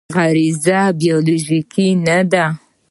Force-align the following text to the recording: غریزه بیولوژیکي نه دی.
غریزه 0.15 0.79
بیولوژیکي 1.01 1.87
نه 2.05 2.17
دی. 2.31 2.45